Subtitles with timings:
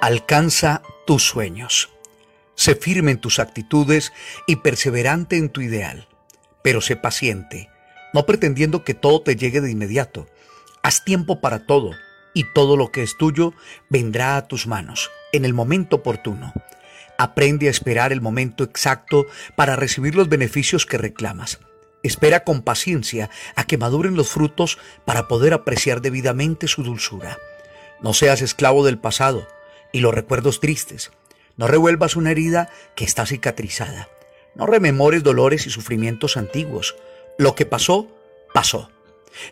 [0.00, 1.90] Alcanza tus sueños.
[2.54, 4.14] Sé firme en tus actitudes
[4.46, 6.08] y perseverante en tu ideal,
[6.62, 7.68] pero sé paciente,
[8.14, 10.26] no pretendiendo que todo te llegue de inmediato.
[10.82, 11.90] Haz tiempo para todo
[12.32, 13.52] y todo lo que es tuyo
[13.90, 16.54] vendrá a tus manos en el momento oportuno.
[17.18, 21.60] Aprende a esperar el momento exacto para recibir los beneficios que reclamas.
[22.02, 27.36] Espera con paciencia a que maduren los frutos para poder apreciar debidamente su dulzura.
[28.00, 29.46] No seas esclavo del pasado
[29.92, 31.10] y los recuerdos tristes.
[31.56, 34.08] No revuelvas una herida que está cicatrizada.
[34.54, 36.96] No rememores dolores y sufrimientos antiguos.
[37.38, 38.08] Lo que pasó,
[38.52, 38.90] pasó.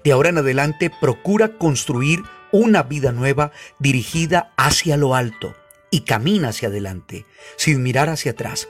[0.05, 5.55] De ahora en adelante procura construir una vida nueva dirigida hacia lo alto
[5.91, 7.25] y camina hacia adelante,
[7.57, 8.69] sin mirar hacia atrás.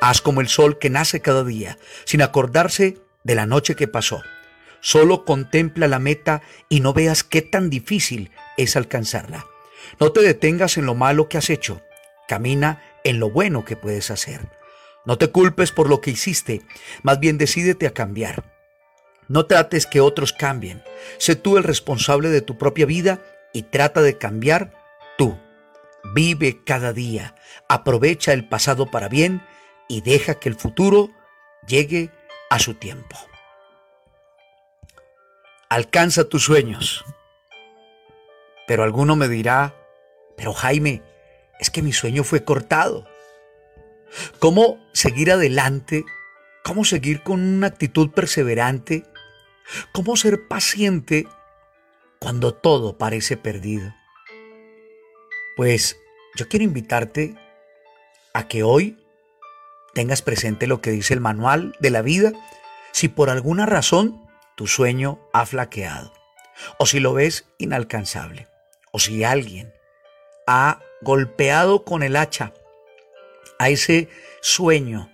[0.00, 4.22] Haz como el sol que nace cada día, sin acordarse de la noche que pasó.
[4.80, 9.46] Solo contempla la meta y no veas qué tan difícil es alcanzarla.
[10.00, 11.80] No te detengas en lo malo que has hecho,
[12.26, 14.48] camina en lo bueno que puedes hacer.
[15.04, 16.62] No te culpes por lo que hiciste,
[17.02, 18.44] más bien decídete a cambiar.
[19.28, 20.82] No trates que otros cambien,
[21.18, 23.20] sé tú el responsable de tu propia vida
[23.52, 24.72] y trata de cambiar
[25.16, 25.38] tú.
[26.14, 27.34] Vive cada día,
[27.68, 29.42] aprovecha el pasado para bien
[29.88, 31.10] y deja que el futuro
[31.66, 32.10] llegue
[32.50, 33.16] a su tiempo.
[35.68, 37.04] Alcanza tus sueños.
[38.68, 39.74] Pero alguno me dirá,
[40.36, 41.02] pero Jaime,
[41.58, 43.08] es que mi sueño fue cortado.
[44.38, 46.04] ¿Cómo seguir adelante?
[46.64, 49.04] ¿Cómo seguir con una actitud perseverante?
[49.92, 51.26] ¿Cómo ser paciente
[52.20, 53.94] cuando todo parece perdido?
[55.56, 55.98] Pues
[56.36, 57.36] yo quiero invitarte
[58.34, 59.02] a que hoy
[59.94, 62.32] tengas presente lo que dice el manual de la vida
[62.92, 66.12] si por alguna razón tu sueño ha flaqueado
[66.78, 68.46] o si lo ves inalcanzable
[68.92, 69.72] o si alguien
[70.46, 72.52] ha golpeado con el hacha
[73.58, 74.08] a ese
[74.40, 75.10] sueño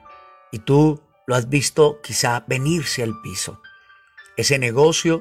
[0.53, 3.61] y tú lo has visto quizá venirse al piso.
[4.37, 5.21] Ese negocio,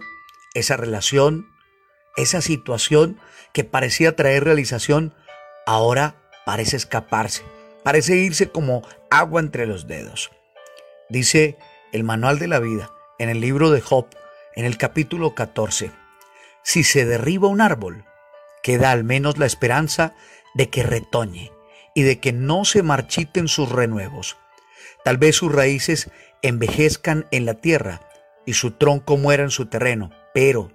[0.53, 1.47] esa relación,
[2.15, 3.19] esa situación
[3.53, 5.15] que parecía traer realización,
[5.65, 6.15] ahora
[6.45, 7.43] parece escaparse,
[7.83, 10.31] parece irse como agua entre los dedos.
[11.09, 11.57] Dice
[11.91, 14.07] el manual de la vida en el libro de Job,
[14.55, 15.91] en el capítulo 14,
[16.63, 18.05] si se derriba un árbol,
[18.63, 20.15] queda al menos la esperanza
[20.55, 21.51] de que retoñe
[21.93, 24.37] y de que no se marchiten sus renuevos.
[25.03, 26.09] Tal vez sus raíces
[26.41, 28.01] envejezcan en la tierra
[28.45, 30.71] y su tronco muera en su terreno, pero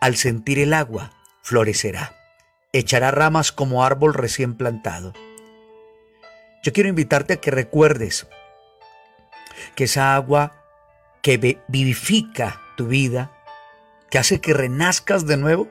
[0.00, 2.16] al sentir el agua florecerá,
[2.72, 5.12] echará ramas como árbol recién plantado.
[6.62, 8.26] Yo quiero invitarte a que recuerdes
[9.74, 10.64] que esa agua
[11.22, 13.32] que vivifica tu vida,
[14.10, 15.68] que hace que renazcas de nuevo,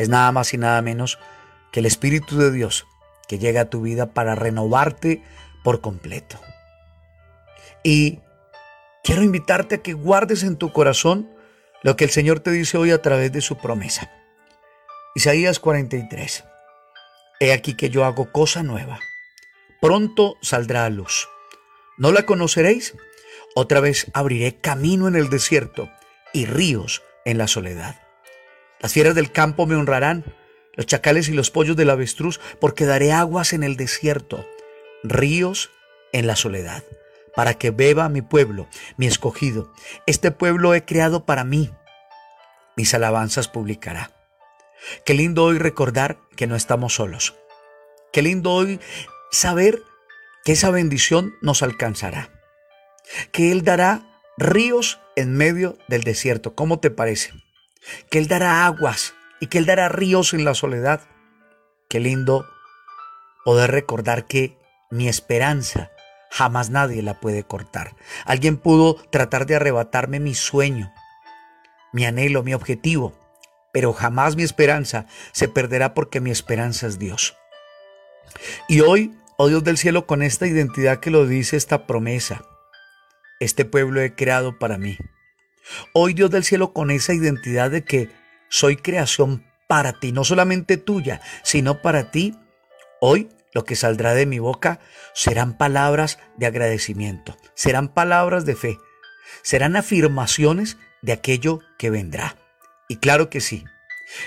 [0.00, 1.18] es nada más y nada menos
[1.72, 2.86] que el Espíritu de Dios
[3.28, 5.22] que llega a tu vida para renovarte
[5.62, 6.40] por completo.
[7.82, 8.18] Y
[9.04, 11.30] quiero invitarte a que guardes en tu corazón
[11.82, 14.10] lo que el Señor te dice hoy a través de su promesa.
[15.14, 16.44] Isaías 43.
[17.40, 19.00] He aquí que yo hago cosa nueva.
[19.80, 21.28] Pronto saldrá a luz.
[21.98, 22.94] ¿No la conoceréis?
[23.54, 25.90] Otra vez abriré camino en el desierto
[26.32, 28.09] y ríos en la soledad.
[28.80, 30.24] Las fieras del campo me honrarán,
[30.74, 34.46] los chacales y los pollos del avestruz, porque daré aguas en el desierto,
[35.02, 35.70] ríos
[36.12, 36.82] en la soledad,
[37.34, 39.72] para que beba mi pueblo, mi escogido.
[40.06, 41.70] Este pueblo he creado para mí.
[42.76, 44.12] Mis alabanzas publicará.
[45.04, 47.34] Qué lindo hoy recordar que no estamos solos.
[48.12, 48.80] Qué lindo hoy
[49.30, 49.82] saber
[50.44, 52.30] que esa bendición nos alcanzará.
[53.32, 56.54] Que Él dará ríos en medio del desierto.
[56.54, 57.32] ¿Cómo te parece?
[58.10, 61.00] Que Él dará aguas y que Él dará ríos en la soledad.
[61.88, 62.46] Qué lindo
[63.44, 64.58] poder recordar que
[64.90, 65.90] mi esperanza
[66.30, 67.96] jamás nadie la puede cortar.
[68.24, 70.92] Alguien pudo tratar de arrebatarme mi sueño,
[71.92, 73.12] mi anhelo, mi objetivo,
[73.72, 77.36] pero jamás mi esperanza se perderá porque mi esperanza es Dios.
[78.68, 82.44] Y hoy, oh Dios del cielo, con esta identidad que lo dice esta promesa,
[83.40, 84.98] este pueblo he creado para mí.
[85.92, 88.08] Hoy Dios del cielo con esa identidad de que
[88.48, 92.36] soy creación para ti, no solamente tuya, sino para ti,
[93.00, 94.80] hoy lo que saldrá de mi boca
[95.14, 98.78] serán palabras de agradecimiento, serán palabras de fe,
[99.42, 102.36] serán afirmaciones de aquello que vendrá.
[102.88, 103.64] Y claro que sí,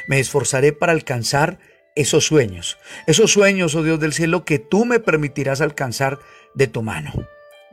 [0.08, 1.60] me esforzaré para alcanzar
[1.96, 6.20] esos sueños, esos sueños, oh Dios del cielo, que tú me permitirás alcanzar
[6.56, 7.12] de tu mano.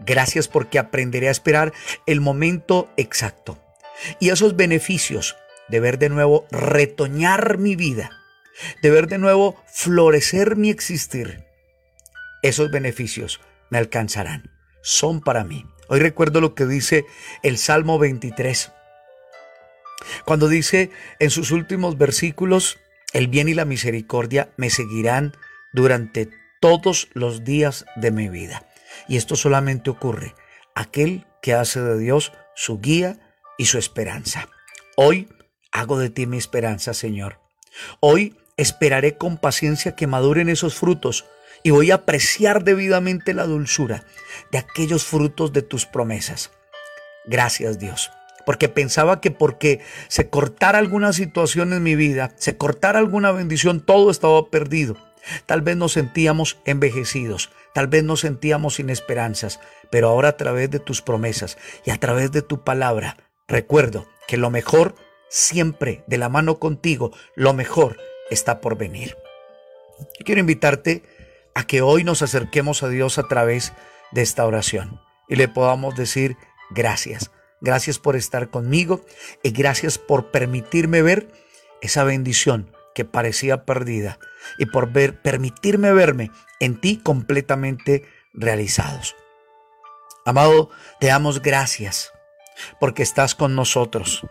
[0.00, 1.73] Gracias porque aprenderé a esperar
[2.06, 3.58] el momento exacto
[4.19, 5.37] y esos beneficios
[5.69, 8.11] de ver de nuevo retoñar mi vida
[8.82, 11.44] de ver de nuevo florecer mi existir,
[12.43, 14.50] esos beneficios me alcanzarán,
[14.82, 15.67] son para mí.
[15.88, 17.05] Hoy recuerdo lo que dice
[17.43, 18.73] el Salmo 23,
[20.25, 22.79] cuando dice en sus últimos versículos,
[23.12, 25.32] el bien y la misericordia me seguirán
[25.73, 26.31] durante
[26.61, 28.67] todos los días de mi vida.
[29.08, 30.35] Y esto solamente ocurre
[30.75, 33.19] aquel que hace de Dios su guía
[33.58, 34.49] y su esperanza.
[34.97, 35.29] Hoy
[35.73, 37.41] hago de ti mi esperanza, Señor.
[38.00, 41.25] Hoy esperaré con paciencia que maduren esos frutos
[41.62, 44.05] y voy a apreciar debidamente la dulzura
[44.50, 46.50] de aquellos frutos de tus promesas.
[47.26, 48.11] Gracias Dios,
[48.47, 53.81] porque pensaba que porque se cortara alguna situación en mi vida, se cortara alguna bendición,
[53.81, 54.97] todo estaba perdido.
[55.47, 60.70] Tal vez nos sentíamos envejecidos, tal vez nos sentíamos sin esperanzas, pero ahora a través
[60.70, 63.17] de tus promesas y a través de tu palabra,
[63.49, 64.94] recuerdo que lo mejor
[65.28, 67.99] siempre de la mano contigo, lo mejor
[68.31, 69.17] está por venir.
[70.25, 71.02] quiero invitarte
[71.55, 73.73] a que hoy nos acerquemos a Dios a través
[74.12, 76.37] de esta oración y le podamos decir
[76.70, 77.31] gracias.
[77.61, 79.05] Gracias por estar conmigo
[79.43, 81.28] y gracias por permitirme ver
[81.82, 84.19] esa bendición que parecía perdida
[84.58, 89.16] y por ver, permitirme verme en ti completamente realizados.
[90.25, 92.12] Amado, te damos gracias
[92.78, 94.26] porque estás con nosotros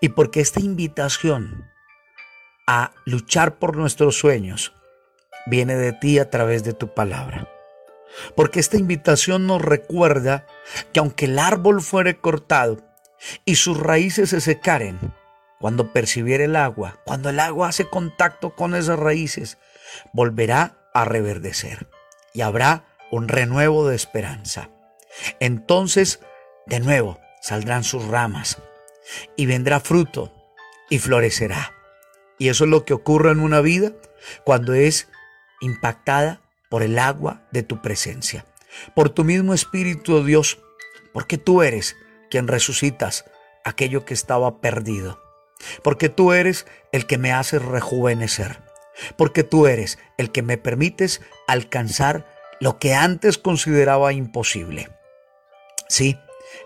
[0.00, 1.70] y porque esta invitación
[2.66, 4.72] a luchar por nuestros sueños
[5.46, 7.48] viene de ti a través de tu palabra.
[8.34, 10.46] Porque esta invitación nos recuerda
[10.92, 12.78] que aunque el árbol fuere cortado
[13.44, 14.98] y sus raíces se secaren,
[15.60, 19.58] cuando percibiere el agua, cuando el agua hace contacto con esas raíces,
[20.12, 21.86] volverá a reverdecer
[22.32, 24.70] y habrá un renuevo de esperanza.
[25.38, 26.20] Entonces,
[26.66, 28.58] de nuevo, saldrán sus ramas
[29.36, 30.32] y vendrá fruto
[30.88, 31.74] y florecerá.
[32.38, 33.92] Y eso es lo que ocurre en una vida
[34.44, 35.08] cuando es
[35.60, 36.40] impactada
[36.70, 38.46] por el agua de tu presencia,
[38.94, 40.58] por tu mismo Espíritu, oh Dios,
[41.12, 41.96] porque tú eres
[42.30, 43.26] quien resucitas
[43.64, 45.20] aquello que estaba perdido,
[45.82, 48.60] porque tú eres el que me hace rejuvenecer,
[49.16, 52.26] porque tú eres el que me permites alcanzar
[52.60, 54.90] lo que antes consideraba imposible.
[55.88, 56.18] Sí,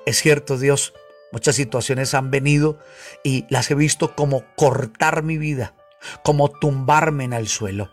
[0.06, 0.94] es cierto Dios,
[1.32, 2.78] muchas situaciones han venido
[3.22, 5.74] y las he visto como cortar mi vida,
[6.22, 7.90] como tumbarme en el suelo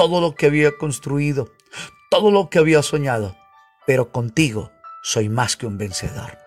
[0.00, 1.50] todo lo que había construido,
[2.10, 3.36] todo lo que había soñado,
[3.86, 4.72] pero contigo
[5.02, 6.38] soy más que un vencedor.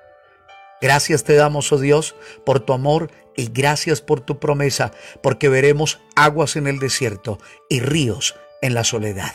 [0.84, 2.14] Gracias te damos, oh Dios,
[2.46, 4.92] por tu amor y gracias por tu promesa,
[5.22, 7.40] porque veremos aguas en el desierto
[7.70, 9.32] y ríos en la soledad.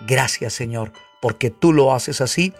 [0.00, 2.54] Gracias, Señor, porque tú lo haces así,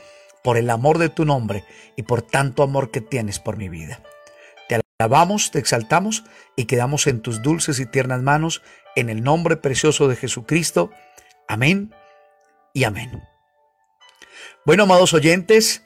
[0.45, 1.65] por el amor de tu nombre
[1.97, 4.03] y por tanto amor que tienes por mi vida.
[4.69, 8.61] Te alabamos, te exaltamos y quedamos en tus dulces y tiernas manos
[8.95, 10.91] en el nombre precioso de Jesucristo.
[11.49, 11.95] Amén
[12.75, 13.23] y amén.
[14.67, 15.83] Bueno, amados oyentes,